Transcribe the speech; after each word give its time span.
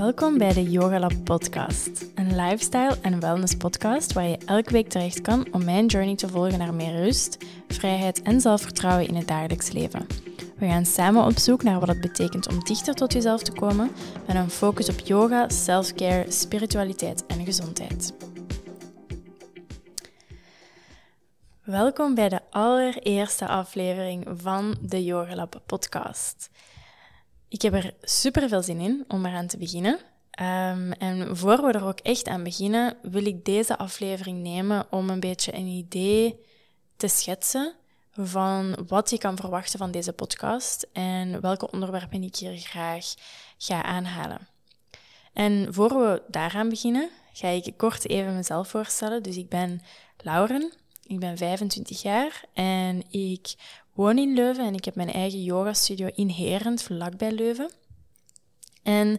Welkom 0.00 0.38
bij 0.38 0.52
de 0.52 0.70
Yoga 0.70 0.98
Lab 0.98 1.12
podcast, 1.24 2.06
een 2.14 2.36
lifestyle 2.36 2.98
en 3.02 3.20
wellness 3.20 3.56
podcast 3.56 4.12
waar 4.12 4.26
je 4.26 4.38
elke 4.46 4.72
week 4.72 4.88
terecht 4.88 5.20
kan 5.20 5.46
om 5.52 5.64
mijn 5.64 5.86
journey 5.86 6.14
te 6.14 6.28
volgen 6.28 6.58
naar 6.58 6.74
meer 6.74 6.92
rust, 7.04 7.36
vrijheid 7.68 8.22
en 8.22 8.40
zelfvertrouwen 8.40 9.08
in 9.08 9.14
het 9.14 9.28
dagelijks 9.28 9.72
leven. 9.72 10.06
We 10.56 10.66
gaan 10.66 10.84
samen 10.84 11.24
op 11.24 11.38
zoek 11.38 11.62
naar 11.62 11.80
wat 11.80 11.88
het 11.88 12.00
betekent 12.00 12.48
om 12.48 12.64
dichter 12.64 12.94
tot 12.94 13.12
jezelf 13.12 13.42
te 13.42 13.52
komen 13.52 13.90
met 14.26 14.36
een 14.36 14.50
focus 14.50 14.88
op 14.88 14.98
yoga, 14.98 15.48
self-care, 15.48 16.30
spiritualiteit 16.30 17.26
en 17.26 17.44
gezondheid. 17.44 18.14
Welkom 21.62 22.14
bij 22.14 22.28
de 22.28 22.40
allereerste 22.50 23.46
aflevering 23.46 24.26
van 24.36 24.76
de 24.80 25.04
Yoga 25.04 25.34
Lab 25.34 25.60
podcast. 25.66 26.50
Ik 27.50 27.62
heb 27.62 27.74
er 27.74 27.94
super 28.02 28.48
veel 28.48 28.62
zin 28.62 28.80
in 28.80 29.04
om 29.08 29.26
eraan 29.26 29.46
te 29.46 29.58
beginnen. 29.58 29.92
Um, 30.40 30.92
en 30.92 31.36
voor 31.36 31.62
we 31.62 31.72
er 31.72 31.84
ook 31.84 31.98
echt 31.98 32.26
aan 32.26 32.42
beginnen, 32.42 32.96
wil 33.02 33.26
ik 33.26 33.44
deze 33.44 33.78
aflevering 33.78 34.42
nemen 34.42 34.86
om 34.90 35.10
een 35.10 35.20
beetje 35.20 35.54
een 35.54 35.66
idee 35.66 36.40
te 36.96 37.08
schetsen 37.08 37.74
van 38.12 38.76
wat 38.86 39.10
je 39.10 39.18
kan 39.18 39.36
verwachten 39.36 39.78
van 39.78 39.90
deze 39.90 40.12
podcast 40.12 40.86
en 40.92 41.40
welke 41.40 41.70
onderwerpen 41.70 42.22
ik 42.22 42.36
hier 42.36 42.56
graag 42.56 43.14
ga 43.58 43.82
aanhalen. 43.82 44.48
En 45.32 45.74
voor 45.74 45.88
we 45.88 46.22
daaraan 46.28 46.68
beginnen, 46.68 47.10
ga 47.32 47.48
ik 47.48 47.74
kort 47.76 48.08
even 48.08 48.36
mezelf 48.36 48.68
voorstellen. 48.68 49.22
Dus 49.22 49.36
ik 49.36 49.48
ben 49.48 49.80
Lauren, 50.16 50.72
ik 51.02 51.20
ben 51.20 51.36
25 51.36 52.02
jaar 52.02 52.44
en 52.52 53.02
ik 53.10 53.54
woon 53.92 54.18
in 54.18 54.34
Leuven 54.34 54.64
en 54.64 54.74
ik 54.74 54.84
heb 54.84 54.94
mijn 54.94 55.12
eigen 55.12 55.42
yogastudio 55.42 56.10
in 56.14 56.28
Herend, 56.28 56.82
vlakbij 56.82 57.32
Leuven. 57.32 57.70
En 58.82 59.18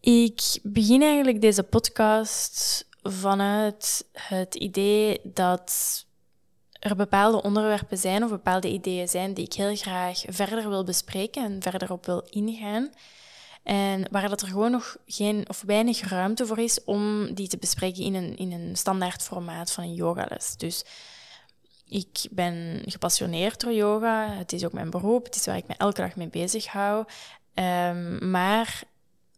ik 0.00 0.58
begin 0.62 1.02
eigenlijk 1.02 1.40
deze 1.40 1.62
podcast 1.62 2.86
vanuit 3.02 4.06
het 4.12 4.54
idee 4.54 5.20
dat 5.22 6.06
er 6.72 6.96
bepaalde 6.96 7.42
onderwerpen 7.42 7.98
zijn 7.98 8.24
of 8.24 8.30
bepaalde 8.30 8.72
ideeën 8.72 9.08
zijn 9.08 9.34
die 9.34 9.44
ik 9.44 9.52
heel 9.52 9.76
graag 9.76 10.22
verder 10.26 10.68
wil 10.68 10.84
bespreken 10.84 11.44
en 11.44 11.62
verder 11.62 11.92
op 11.92 12.06
wil 12.06 12.26
ingaan. 12.30 12.90
En 13.62 14.08
waar 14.10 14.28
dat 14.28 14.42
er 14.42 14.48
gewoon 14.48 14.70
nog 14.70 14.96
geen 15.06 15.48
of 15.48 15.62
weinig 15.66 16.00
ruimte 16.00 16.46
voor 16.46 16.58
is 16.58 16.84
om 16.84 17.34
die 17.34 17.48
te 17.48 17.58
bespreken 17.58 18.02
in 18.02 18.14
een, 18.14 18.36
in 18.36 18.52
een 18.52 18.76
standaard 18.76 19.22
formaat 19.22 19.72
van 19.72 19.84
een 19.84 19.94
yogales. 19.94 20.56
Dus 20.56 20.84
ik 21.88 22.26
ben 22.30 22.82
gepassioneerd 22.86 23.60
door 23.60 23.72
yoga. 23.72 24.28
Het 24.28 24.52
is 24.52 24.64
ook 24.64 24.72
mijn 24.72 24.90
beroep. 24.90 25.24
Het 25.24 25.34
is 25.34 25.46
waar 25.46 25.56
ik 25.56 25.66
me 25.66 25.74
elke 25.78 26.00
dag 26.00 26.16
mee 26.16 26.28
bezig 26.28 26.66
hou. 26.66 27.04
Um, 27.54 28.30
maar 28.30 28.82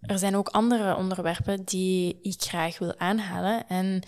er 0.00 0.18
zijn 0.18 0.36
ook 0.36 0.48
andere 0.48 0.96
onderwerpen 0.96 1.64
die 1.64 2.18
ik 2.22 2.42
graag 2.42 2.78
wil 2.78 2.98
aanhalen. 2.98 3.68
En 3.68 4.02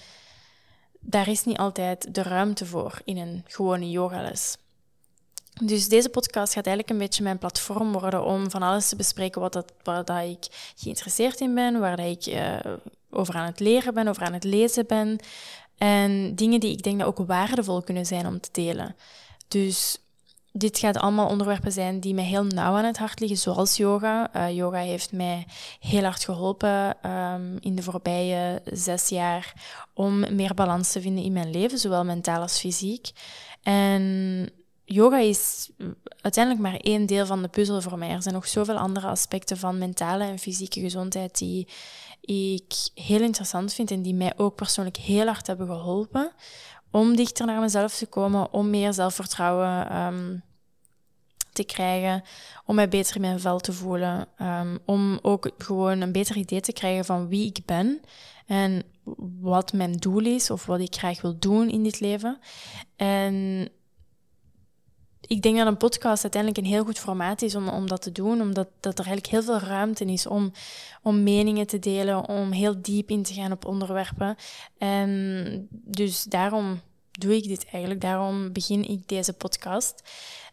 daar 1.00 1.28
is 1.28 1.44
niet 1.44 1.58
altijd 1.58 2.14
de 2.14 2.22
ruimte 2.22 2.66
voor 2.66 3.00
in 3.04 3.16
een 3.16 3.44
gewone 3.46 3.90
yogales. 3.90 4.56
Dus 5.64 5.88
deze 5.88 6.08
podcast 6.08 6.52
gaat 6.52 6.66
eigenlijk 6.66 6.90
een 6.90 7.06
beetje 7.06 7.22
mijn 7.22 7.38
platform 7.38 7.92
worden 7.92 8.24
om 8.24 8.50
van 8.50 8.62
alles 8.62 8.88
te 8.88 8.96
bespreken 8.96 9.40
wat 9.40 9.52
dat, 9.52 9.72
waar 9.82 10.04
dat 10.04 10.22
ik 10.22 10.72
geïnteresseerd 10.76 11.40
in 11.40 11.54
ben, 11.54 11.80
waar 11.80 11.96
dat 11.96 12.06
ik 12.06 12.26
uh, 12.26 12.58
over 13.10 13.34
aan 13.34 13.46
het 13.46 13.60
leren 13.60 13.94
ben, 13.94 14.08
over 14.08 14.22
aan 14.22 14.32
het 14.32 14.44
lezen 14.44 14.86
ben. 14.86 15.18
En 15.82 16.34
dingen 16.34 16.60
die 16.60 16.70
ik 16.70 16.82
denk 16.82 16.98
dat 16.98 17.08
ook 17.08 17.26
waardevol 17.26 17.82
kunnen 17.82 18.06
zijn 18.06 18.26
om 18.26 18.40
te 18.40 18.48
delen. 18.52 18.96
Dus 19.48 19.98
dit 20.52 20.78
gaat 20.78 20.96
allemaal 20.96 21.28
onderwerpen 21.28 21.72
zijn 21.72 22.00
die 22.00 22.14
mij 22.14 22.24
heel 22.24 22.44
nauw 22.44 22.74
aan 22.74 22.84
het 22.84 22.98
hart 22.98 23.20
liggen, 23.20 23.38
zoals 23.38 23.76
yoga. 23.76 24.30
Uh, 24.36 24.56
yoga 24.56 24.78
heeft 24.78 25.12
mij 25.12 25.46
heel 25.80 26.02
hard 26.02 26.24
geholpen 26.24 27.10
um, 27.10 27.56
in 27.60 27.74
de 27.74 27.82
voorbije 27.82 28.62
zes 28.64 29.08
jaar 29.08 29.54
om 29.94 30.36
meer 30.36 30.54
balans 30.54 30.92
te 30.92 31.00
vinden 31.00 31.24
in 31.24 31.32
mijn 31.32 31.50
leven, 31.50 31.78
zowel 31.78 32.04
mentaal 32.04 32.40
als 32.40 32.58
fysiek. 32.58 33.10
En 33.62 34.48
yoga 34.84 35.18
is 35.18 35.70
uiteindelijk 36.20 36.64
maar 36.64 36.80
één 36.80 37.06
deel 37.06 37.26
van 37.26 37.42
de 37.42 37.48
puzzel 37.48 37.80
voor 37.80 37.98
mij. 37.98 38.10
Er 38.10 38.22
zijn 38.22 38.34
nog 38.34 38.48
zoveel 38.48 38.76
andere 38.76 39.06
aspecten 39.06 39.56
van 39.56 39.78
mentale 39.78 40.24
en 40.24 40.38
fysieke 40.38 40.80
gezondheid 40.80 41.38
die 41.38 41.68
ik 42.22 42.74
heel 42.94 43.20
interessant 43.20 43.72
vind 43.72 43.90
en 43.90 44.02
die 44.02 44.14
mij 44.14 44.32
ook 44.36 44.54
persoonlijk 44.54 44.96
heel 44.96 45.26
hard 45.26 45.46
hebben 45.46 45.66
geholpen 45.66 46.32
om 46.90 47.16
dichter 47.16 47.46
naar 47.46 47.60
mezelf 47.60 47.94
te 47.94 48.06
komen, 48.06 48.52
om 48.52 48.70
meer 48.70 48.92
zelfvertrouwen 48.92 49.96
um, 49.96 50.42
te 51.52 51.64
krijgen, 51.64 52.22
om 52.64 52.74
mij 52.74 52.88
beter 52.88 53.14
in 53.14 53.20
mijn 53.20 53.40
vel 53.40 53.58
te 53.58 53.72
voelen, 53.72 54.28
um, 54.42 54.78
om 54.84 55.18
ook 55.22 55.50
gewoon 55.58 56.00
een 56.00 56.12
beter 56.12 56.36
idee 56.36 56.60
te 56.60 56.72
krijgen 56.72 57.04
van 57.04 57.28
wie 57.28 57.46
ik 57.46 57.64
ben 57.64 58.00
en 58.46 58.82
wat 59.40 59.72
mijn 59.72 59.92
doel 59.92 60.24
is 60.24 60.50
of 60.50 60.66
wat 60.66 60.80
ik 60.80 60.94
graag 60.94 61.20
wil 61.20 61.38
doen 61.38 61.70
in 61.70 61.82
dit 61.82 62.00
leven. 62.00 62.38
En 62.96 63.68
ik 65.26 65.42
denk 65.42 65.56
dat 65.56 65.66
een 65.66 65.76
podcast 65.76 66.22
uiteindelijk 66.22 66.64
een 66.64 66.72
heel 66.72 66.84
goed 66.84 66.98
formaat 66.98 67.42
is 67.42 67.54
om, 67.54 67.68
om 67.68 67.88
dat 67.88 68.02
te 68.02 68.12
doen, 68.12 68.40
omdat 68.40 68.68
dat 68.80 68.98
er 68.98 69.06
eigenlijk 69.06 69.26
heel 69.26 69.42
veel 69.42 69.68
ruimte 69.68 70.04
is 70.04 70.26
om, 70.26 70.52
om 71.02 71.22
meningen 71.22 71.66
te 71.66 71.78
delen, 71.78 72.28
om 72.28 72.50
heel 72.50 72.82
diep 72.82 73.10
in 73.10 73.22
te 73.22 73.34
gaan 73.34 73.52
op 73.52 73.64
onderwerpen. 73.64 74.36
En 74.78 75.68
dus 75.70 76.22
daarom 76.22 76.80
doe 77.10 77.36
ik 77.36 77.48
dit 77.48 77.64
eigenlijk, 77.64 78.00
daarom 78.00 78.52
begin 78.52 78.88
ik 78.88 79.08
deze 79.08 79.32
podcast. 79.32 80.02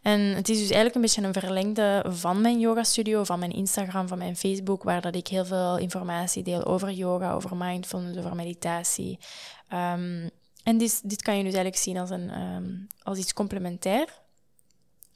En 0.02 0.20
het 0.20 0.48
is 0.48 0.58
dus 0.58 0.70
eigenlijk 0.70 0.94
een 0.94 1.00
beetje 1.00 1.22
een 1.22 1.32
verlengde 1.32 2.04
van 2.08 2.40
mijn 2.40 2.60
yoga 2.60 2.82
studio, 2.82 3.24
van 3.24 3.38
mijn 3.38 3.52
Instagram, 3.52 4.08
van 4.08 4.18
mijn 4.18 4.36
Facebook, 4.36 4.82
waar 4.82 5.00
dat 5.00 5.14
ik 5.14 5.28
heel 5.28 5.44
veel 5.44 5.78
informatie 5.78 6.42
deel 6.42 6.64
over 6.64 6.90
yoga, 6.90 7.32
over 7.32 7.56
mindfulness, 7.56 8.18
over 8.18 8.36
meditatie. 8.36 9.18
Um, 9.72 10.30
en 10.62 10.78
dit, 10.78 11.08
dit 11.08 11.22
kan 11.22 11.36
je 11.36 11.44
dus 11.44 11.54
eigenlijk 11.54 11.82
zien 11.82 11.98
als, 11.98 12.10
een, 12.10 12.40
um, 12.40 12.86
als 13.02 13.18
iets 13.18 13.32
complementair 13.32 14.19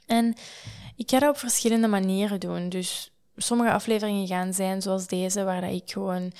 en 0.06 0.34
ik 0.96 1.10
ga 1.10 1.18
dat 1.18 1.28
op 1.28 1.38
verschillende 1.38 1.88
manieren 1.88 2.40
doen. 2.40 2.68
Dus 2.68 3.14
sommige 3.36 3.72
afleveringen 3.72 4.26
gaan 4.26 4.52
zijn 4.52 4.82
zoals 4.82 5.06
deze, 5.06 5.44
waar 5.44 5.60
dat 5.60 5.70
ik 5.70 5.90
gewoon 5.90 6.32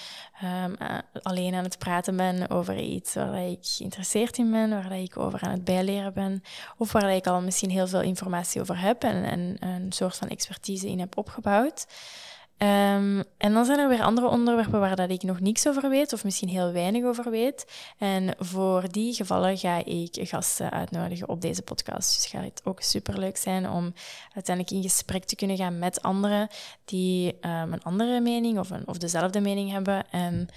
um, 0.45 0.77
alleen 1.23 1.55
aan 1.55 1.65
het 1.65 1.79
praten 1.79 2.17
ben 2.17 2.51
over 2.51 2.79
iets 2.79 3.15
waar 3.15 3.33
dat 3.33 3.51
ik 3.51 3.59
geïnteresseerd 3.61 4.39
in 4.39 4.51
ben, 4.51 4.71
waar 4.71 4.89
dat 4.89 4.99
ik 4.99 5.17
over 5.17 5.41
aan 5.41 5.51
het 5.51 5.65
bijleren 5.65 6.13
ben, 6.13 6.43
of 6.77 6.93
waar 6.93 7.03
dat 7.03 7.17
ik 7.17 7.27
al 7.27 7.41
misschien 7.41 7.71
heel 7.71 7.87
veel 7.87 8.03
informatie 8.03 8.61
over 8.61 8.81
heb 8.81 9.03
en, 9.03 9.25
en 9.25 9.57
een 9.61 9.93
soort 9.93 10.17
van 10.17 10.29
expertise 10.29 10.89
in 10.89 11.01
heb 11.01 11.19
opgebouwd. 11.19 11.87
Um, 12.65 13.25
en 13.39 13.53
dan 13.53 13.65
zijn 13.65 13.79
er 13.79 13.89
weer 13.89 14.03
andere 14.03 14.29
onderwerpen 14.29 14.81
waar 14.81 14.97
dat 14.97 15.11
ik 15.11 15.23
nog 15.23 15.41
niks 15.41 15.69
over 15.69 15.91
weet, 15.91 16.13
of 16.13 16.25
misschien 16.25 16.49
heel 16.49 16.73
weinig 16.73 17.05
over 17.05 17.31
weet. 17.31 17.67
En 17.99 18.35
voor 18.39 18.93
die 18.93 19.15
gevallen 19.15 19.59
ga 19.59 19.85
ik 19.85 20.19
gasten 20.21 20.71
uitnodigen 20.71 21.29
op 21.29 21.41
deze 21.41 21.63
podcast. 21.63 22.15
Dus 22.15 22.33
het 22.33 22.43
gaat 22.43 22.61
ook 22.65 22.81
superleuk 22.81 23.37
zijn 23.37 23.71
om 23.71 23.93
uiteindelijk 24.35 24.77
in 24.77 24.83
gesprek 24.83 25.25
te 25.25 25.37
kunnen 25.37 25.57
gaan 25.57 25.79
met 25.79 26.03
anderen 26.03 26.49
die 26.85 27.37
um, 27.41 27.73
een 27.73 27.83
andere 27.83 28.21
mening 28.21 28.59
of, 28.59 28.71
of 28.85 28.99
dezelfde 28.99 29.41
mening 29.41 29.71
hebben. 29.71 30.11
En 30.11 30.49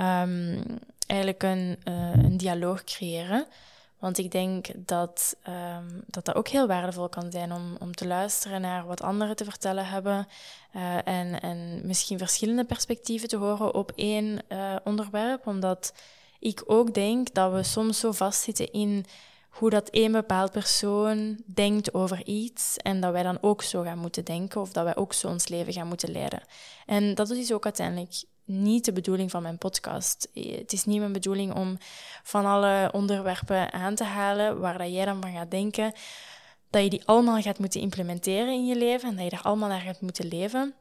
um, 0.00 0.64
eigenlijk 1.06 1.42
een, 1.42 1.78
uh, 1.84 2.12
een 2.12 2.36
dialoog 2.36 2.84
creëren. 2.84 3.46
Want 3.98 4.18
ik 4.18 4.30
denk 4.30 4.66
dat, 4.76 5.36
um, 5.48 6.02
dat 6.06 6.24
dat 6.24 6.34
ook 6.34 6.48
heel 6.48 6.66
waardevol 6.66 7.08
kan 7.08 7.30
zijn 7.30 7.52
om, 7.52 7.76
om 7.80 7.94
te 7.94 8.06
luisteren 8.06 8.60
naar 8.60 8.86
wat 8.86 9.02
anderen 9.02 9.36
te 9.36 9.44
vertellen 9.44 9.86
hebben. 9.86 10.28
Uh, 10.76 11.06
en, 11.06 11.40
en 11.40 11.80
misschien 11.84 12.18
verschillende 12.18 12.64
perspectieven 12.64 13.28
te 13.28 13.36
horen 13.36 13.74
op 13.74 13.92
één 13.94 14.38
uh, 14.48 14.76
onderwerp. 14.84 15.46
Omdat 15.46 15.92
ik 16.38 16.62
ook 16.66 16.94
denk 16.94 17.34
dat 17.34 17.52
we 17.52 17.62
soms 17.62 17.98
zo 18.00 18.12
vastzitten 18.12 18.72
in 18.72 19.06
hoe 19.48 19.70
dat 19.70 19.88
één 19.88 20.12
bepaald 20.12 20.52
persoon 20.52 21.40
denkt 21.46 21.94
over 21.94 22.26
iets 22.26 22.76
en 22.76 23.00
dat 23.00 23.12
wij 23.12 23.22
dan 23.22 23.38
ook 23.40 23.62
zo 23.62 23.82
gaan 23.82 23.98
moeten 23.98 24.24
denken 24.24 24.60
of 24.60 24.72
dat 24.72 24.84
wij 24.84 24.96
ook 24.96 25.12
zo 25.12 25.28
ons 25.28 25.48
leven 25.48 25.72
gaan 25.72 25.86
moeten 25.86 26.12
leiden. 26.12 26.42
En 26.86 27.14
dat 27.14 27.30
is 27.30 27.52
ook 27.52 27.64
uiteindelijk 27.64 28.24
niet 28.44 28.84
de 28.84 28.92
bedoeling 28.92 29.30
van 29.30 29.42
mijn 29.42 29.58
podcast. 29.58 30.28
Het 30.34 30.72
is 30.72 30.84
niet 30.84 30.98
mijn 30.98 31.12
bedoeling 31.12 31.54
om 31.54 31.78
van 32.22 32.44
alle 32.44 32.90
onderwerpen 32.92 33.72
aan 33.72 33.94
te 33.94 34.04
halen 34.04 34.60
waar 34.60 34.78
dat 34.78 34.92
jij 34.92 35.04
dan 35.04 35.22
van 35.22 35.32
gaat 35.32 35.50
denken, 35.50 35.92
dat 36.70 36.82
je 36.82 36.90
die 36.90 37.02
allemaal 37.04 37.40
gaat 37.40 37.58
moeten 37.58 37.80
implementeren 37.80 38.52
in 38.52 38.66
je 38.66 38.76
leven 38.76 39.08
en 39.08 39.16
dat 39.16 39.24
je 39.24 39.36
er 39.36 39.42
allemaal 39.42 39.68
naar 39.68 39.80
gaat 39.80 40.00
moeten 40.00 40.28
leven. 40.28 40.74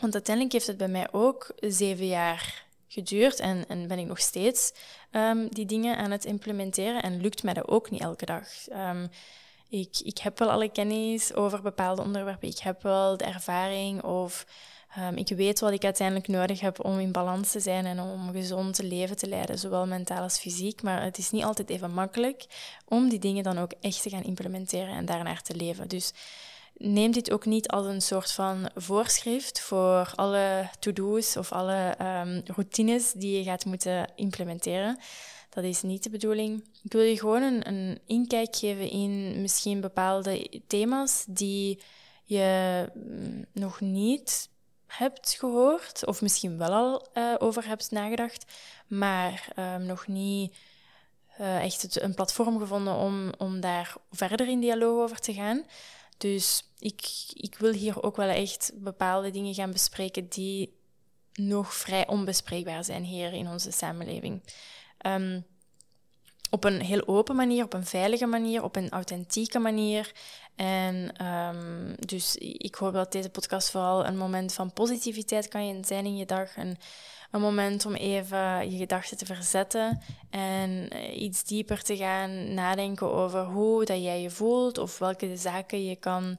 Want 0.00 0.14
uiteindelijk 0.14 0.54
heeft 0.54 0.66
het 0.66 0.76
bij 0.76 0.88
mij 0.88 1.12
ook 1.12 1.52
zeven 1.56 2.06
jaar 2.06 2.64
geduurd 2.92 3.40
en, 3.40 3.64
en 3.68 3.88
ben 3.88 3.98
ik 3.98 4.06
nog 4.06 4.20
steeds 4.20 4.72
um, 5.12 5.48
die 5.48 5.66
dingen 5.66 5.96
aan 5.96 6.10
het 6.10 6.24
implementeren 6.24 7.02
en 7.02 7.20
lukt 7.20 7.42
mij 7.42 7.54
dat 7.54 7.68
ook 7.68 7.90
niet 7.90 8.00
elke 8.00 8.24
dag. 8.24 8.46
Um, 8.72 9.10
ik, 9.68 10.00
ik 10.02 10.18
heb 10.18 10.38
wel 10.38 10.50
alle 10.50 10.68
kennis 10.68 11.34
over 11.34 11.62
bepaalde 11.62 12.02
onderwerpen, 12.02 12.48
ik 12.48 12.58
heb 12.58 12.82
wel 12.82 13.16
de 13.16 13.24
ervaring 13.24 14.02
of 14.02 14.46
Um, 14.98 15.16
ik 15.16 15.28
weet 15.28 15.60
wat 15.60 15.72
ik 15.72 15.84
uiteindelijk 15.84 16.28
nodig 16.28 16.60
heb 16.60 16.84
om 16.84 16.98
in 16.98 17.12
balans 17.12 17.50
te 17.50 17.60
zijn 17.60 17.86
en 17.86 18.00
om 18.00 18.32
gezond 18.32 18.82
leven 18.82 19.16
te 19.16 19.28
leiden, 19.28 19.58
zowel 19.58 19.86
mentaal 19.86 20.22
als 20.22 20.38
fysiek. 20.38 20.82
Maar 20.82 21.02
het 21.02 21.18
is 21.18 21.30
niet 21.30 21.44
altijd 21.44 21.70
even 21.70 21.92
makkelijk 21.92 22.46
om 22.84 23.08
die 23.08 23.18
dingen 23.18 23.42
dan 23.42 23.58
ook 23.58 23.72
echt 23.80 24.02
te 24.02 24.10
gaan 24.10 24.22
implementeren 24.22 24.94
en 24.94 25.04
daarnaar 25.04 25.42
te 25.42 25.54
leven. 25.54 25.88
Dus 25.88 26.12
neem 26.74 27.12
dit 27.12 27.30
ook 27.30 27.44
niet 27.44 27.68
als 27.68 27.86
een 27.86 28.02
soort 28.02 28.32
van 28.32 28.70
voorschrift 28.74 29.60
voor 29.60 30.12
alle 30.14 30.70
to-do's 30.78 31.36
of 31.36 31.52
alle 31.52 31.94
um, 32.00 32.42
routines 32.44 33.12
die 33.12 33.38
je 33.38 33.44
gaat 33.44 33.64
moeten 33.64 34.12
implementeren. 34.14 34.98
Dat 35.50 35.64
is 35.64 35.82
niet 35.82 36.02
de 36.02 36.10
bedoeling. 36.10 36.64
Ik 36.82 36.92
wil 36.92 37.02
je 37.02 37.18
gewoon 37.18 37.42
een, 37.42 37.68
een 37.68 37.98
inkijk 38.06 38.56
geven 38.56 38.90
in 38.90 39.40
misschien 39.40 39.80
bepaalde 39.80 40.62
thema's 40.66 41.24
die 41.28 41.82
je 42.24 42.88
mm, 42.94 43.44
nog 43.52 43.80
niet 43.80 44.48
hebt 44.86 45.34
gehoord, 45.38 46.06
of 46.06 46.22
misschien 46.22 46.58
wel 46.58 46.72
al 46.72 47.08
uh, 47.14 47.34
over 47.38 47.66
hebt 47.66 47.90
nagedacht, 47.90 48.44
maar 48.86 49.48
um, 49.58 49.82
nog 49.86 50.06
niet 50.06 50.56
uh, 51.40 51.64
echt 51.64 52.02
een 52.02 52.14
platform 52.14 52.58
gevonden 52.58 52.94
om, 52.94 53.32
om 53.38 53.60
daar 53.60 53.94
verder 54.10 54.48
in 54.48 54.60
dialoog 54.60 55.02
over 55.02 55.20
te 55.20 55.34
gaan. 55.34 55.64
Dus 56.20 56.62
ik, 56.78 57.10
ik 57.32 57.58
wil 57.58 57.72
hier 57.72 58.02
ook 58.02 58.16
wel 58.16 58.28
echt 58.28 58.72
bepaalde 58.74 59.30
dingen 59.30 59.54
gaan 59.54 59.72
bespreken 59.72 60.28
die 60.28 60.78
nog 61.32 61.74
vrij 61.74 62.08
onbespreekbaar 62.08 62.84
zijn 62.84 63.04
hier 63.04 63.32
in 63.32 63.48
onze 63.48 63.70
samenleving. 63.70 64.42
Um, 65.06 65.44
op 66.50 66.64
een 66.64 66.80
heel 66.80 67.08
open 67.08 67.36
manier, 67.36 67.64
op 67.64 67.72
een 67.72 67.86
veilige 67.86 68.26
manier, 68.26 68.62
op 68.62 68.76
een 68.76 68.90
authentieke 68.90 69.58
manier. 69.58 70.12
En 70.56 71.26
um, 71.26 71.94
dus 71.98 72.36
ik 72.36 72.74
hoop 72.74 72.92
dat 72.92 73.12
deze 73.12 73.30
podcast 73.30 73.70
vooral 73.70 74.06
een 74.06 74.16
moment 74.16 74.52
van 74.52 74.72
positiviteit 74.72 75.48
kan 75.48 75.84
zijn 75.84 76.04
in 76.04 76.16
je 76.16 76.26
dag. 76.26 76.56
Een, 76.56 76.76
een 77.30 77.40
moment 77.40 77.86
om 77.86 77.94
even 77.94 78.70
je 78.70 78.76
gedachten 78.78 79.16
te 79.16 79.26
verzetten 79.26 80.00
en 80.30 80.88
eh, 80.88 81.22
iets 81.22 81.44
dieper 81.44 81.82
te 81.82 81.96
gaan 81.96 82.54
nadenken 82.54 83.12
over 83.12 83.44
hoe 83.44 83.84
dat 83.84 84.02
jij 84.02 84.22
je 84.22 84.30
voelt 84.30 84.78
of 84.78 84.98
welke 84.98 85.36
zaken 85.36 85.84
je 85.84 85.96
kan 85.96 86.38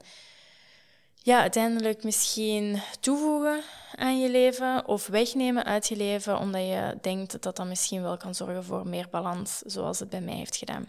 ja, 1.22 1.40
uiteindelijk 1.40 2.04
misschien 2.04 2.82
toevoegen 3.00 3.62
aan 3.94 4.20
je 4.20 4.30
leven 4.30 4.86
of 4.86 5.06
wegnemen 5.06 5.64
uit 5.64 5.88
je 5.88 5.96
leven, 5.96 6.38
omdat 6.38 6.60
je 6.60 6.98
denkt 7.00 7.42
dat 7.42 7.56
dat 7.56 7.66
misschien 7.66 8.02
wel 8.02 8.16
kan 8.16 8.34
zorgen 8.34 8.64
voor 8.64 8.86
meer 8.86 9.08
balans, 9.10 9.58
zoals 9.58 9.98
het 9.98 10.10
bij 10.10 10.20
mij 10.20 10.34
heeft 10.34 10.56
gedaan. 10.56 10.88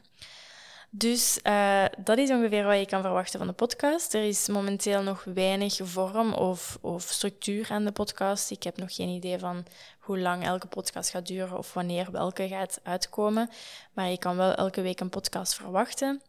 Dus 0.95 1.39
uh, 1.43 1.85
dat 2.03 2.17
is 2.17 2.29
ongeveer 2.29 2.63
wat 2.63 2.79
je 2.79 2.85
kan 2.85 3.01
verwachten 3.01 3.39
van 3.39 3.47
de 3.47 3.53
podcast. 3.53 4.13
Er 4.13 4.23
is 4.23 4.47
momenteel 4.47 5.01
nog 5.01 5.23
weinig 5.23 5.79
vorm 5.83 6.33
of, 6.33 6.77
of 6.81 7.03
structuur 7.03 7.67
aan 7.71 7.85
de 7.85 7.91
podcast. 7.91 8.51
Ik 8.51 8.63
heb 8.63 8.77
nog 8.77 8.95
geen 8.95 9.09
idee 9.09 9.39
van 9.39 9.65
hoe 9.99 10.19
lang 10.19 10.43
elke 10.43 10.67
podcast 10.67 11.09
gaat 11.09 11.27
duren 11.27 11.57
of 11.57 11.73
wanneer 11.73 12.11
welke 12.11 12.47
gaat 12.47 12.79
uitkomen. 12.83 13.49
Maar 13.93 14.09
je 14.09 14.17
kan 14.17 14.35
wel 14.35 14.53
elke 14.53 14.81
week 14.81 14.99
een 14.99 15.09
podcast 15.09 15.53
verwachten. 15.53 16.21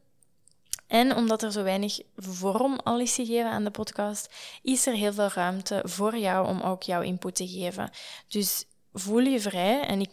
En 0.86 1.16
omdat 1.16 1.42
er 1.42 1.52
zo 1.52 1.62
weinig 1.62 2.00
vorm 2.16 2.80
al 2.82 3.00
is 3.00 3.14
gegeven 3.14 3.50
aan 3.50 3.64
de 3.64 3.70
podcast, 3.70 4.34
is 4.62 4.86
er 4.86 4.94
heel 4.94 5.12
veel 5.12 5.28
ruimte 5.28 5.82
voor 5.84 6.16
jou 6.16 6.48
om 6.48 6.60
ook 6.60 6.82
jouw 6.82 7.02
input 7.02 7.34
te 7.34 7.48
geven. 7.48 7.90
Dus 8.28 8.64
voel 8.92 9.20
je 9.20 9.40
vrij 9.40 9.80
en 9.80 10.00
ik 10.00 10.12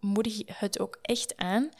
moedig 0.00 0.58
het 0.58 0.80
ook 0.80 0.98
echt 1.02 1.36
aan 1.36 1.70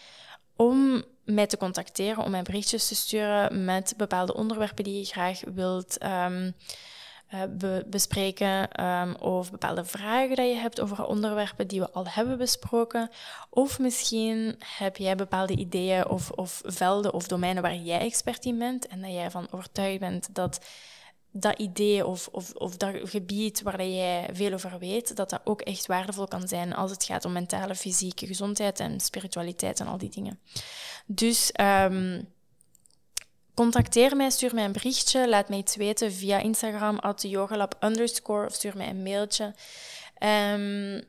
om 0.56 1.04
mij 1.24 1.46
te 1.46 1.56
contacteren, 1.56 2.24
om 2.24 2.30
mij 2.30 2.42
berichtjes 2.42 2.88
te 2.88 2.94
sturen 2.94 3.64
met 3.64 3.94
bepaalde 3.96 4.34
onderwerpen 4.34 4.84
die 4.84 4.98
je 4.98 5.04
graag 5.04 5.40
wilt 5.54 6.02
um, 6.02 6.54
uh, 7.34 7.78
bespreken 7.86 8.84
um, 8.84 9.14
of 9.14 9.50
bepaalde 9.50 9.84
vragen 9.84 10.36
die 10.36 10.44
je 10.44 10.54
hebt 10.54 10.80
over 10.80 11.04
onderwerpen 11.04 11.66
die 11.66 11.80
we 11.80 11.90
al 11.90 12.06
hebben 12.08 12.38
besproken. 12.38 13.10
Of 13.50 13.78
misschien 13.78 14.56
heb 14.76 14.96
jij 14.96 15.16
bepaalde 15.16 15.56
ideeën 15.56 16.08
of, 16.08 16.30
of 16.30 16.62
velden 16.64 17.12
of 17.12 17.26
domeinen 17.26 17.62
waar 17.62 17.76
jij 17.76 18.00
expert 18.00 18.44
in 18.44 18.58
bent 18.58 18.86
en 18.86 19.00
dat 19.00 19.12
jij 19.12 19.30
van 19.30 19.46
overtuigd 19.50 20.00
bent 20.00 20.34
dat 20.34 20.60
dat 21.36 21.58
idee 21.58 22.06
of, 22.06 22.28
of, 22.32 22.52
of 22.52 22.76
dat 22.76 22.94
gebied 23.02 23.62
waar 23.62 23.86
jij 23.86 24.28
veel 24.32 24.52
over 24.52 24.78
weet, 24.78 25.16
dat 25.16 25.30
dat 25.30 25.40
ook 25.44 25.60
echt 25.60 25.86
waardevol 25.86 26.28
kan 26.28 26.48
zijn 26.48 26.74
als 26.74 26.90
het 26.90 27.04
gaat 27.04 27.24
om 27.24 27.32
mentale, 27.32 27.74
fysieke 27.74 28.26
gezondheid 28.26 28.80
en 28.80 29.00
spiritualiteit 29.00 29.80
en 29.80 29.86
al 29.86 29.98
die 29.98 30.08
dingen. 30.08 30.40
Dus 31.06 31.52
um, 31.60 32.33
contacteer 33.54 34.16
mij, 34.16 34.30
stuur 34.30 34.54
mij 34.54 34.64
een 34.64 34.72
berichtje, 34.72 35.28
laat 35.28 35.48
mij 35.48 35.58
iets 35.58 35.76
weten 35.76 36.12
via 36.12 36.38
Instagram, 36.38 36.98
at 36.98 37.22
yogalab 37.22 37.76
underscore, 37.80 38.46
of 38.46 38.54
stuur 38.54 38.76
mij 38.76 38.88
een 38.88 39.02
mailtje. 39.02 39.54
Um, 40.52 41.02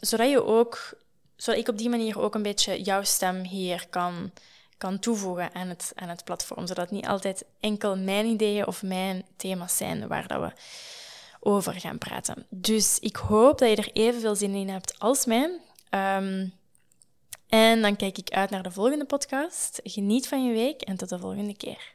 zodat 0.00 0.30
je 0.30 0.44
ook, 0.44 0.94
zodat 1.36 1.60
ik 1.60 1.68
op 1.68 1.78
die 1.78 1.88
manier 1.88 2.20
ook 2.20 2.34
een 2.34 2.42
beetje 2.42 2.82
jouw 2.82 3.02
stem 3.02 3.44
hier 3.44 3.86
kan 3.90 4.30
kan 4.82 4.98
toevoegen 4.98 5.54
aan 5.54 5.68
het, 5.68 5.92
aan 5.94 6.08
het 6.08 6.24
platform. 6.24 6.66
Zodat 6.66 6.84
het 6.84 6.90
niet 6.90 7.06
altijd 7.06 7.44
enkel 7.60 7.96
mijn 7.96 8.26
ideeën 8.26 8.66
of 8.66 8.82
mijn 8.82 9.24
thema's 9.36 9.76
zijn 9.76 10.08
waar 10.08 10.26
dat 10.26 10.40
we 10.40 10.52
over 11.40 11.80
gaan 11.80 11.98
praten. 11.98 12.46
Dus 12.48 12.98
ik 12.98 13.16
hoop 13.16 13.58
dat 13.58 13.68
je 13.68 13.76
er 13.76 13.90
evenveel 13.92 14.34
zin 14.34 14.54
in 14.54 14.68
hebt 14.68 14.98
als 14.98 15.24
mij. 15.26 15.60
Ehm, 15.90 16.46
en 17.52 17.82
dan 17.82 17.96
kijk 17.96 18.18
ik 18.18 18.30
uit 18.30 18.50
naar 18.50 18.62
de 18.62 18.70
volgende 18.70 19.04
podcast. 19.04 19.80
Geniet 19.84 20.28
van 20.28 20.46
je 20.46 20.52
week 20.52 20.80
en 20.80 20.96
tot 20.96 21.08
de 21.08 21.18
volgende 21.18 21.56
keer. 21.56 21.94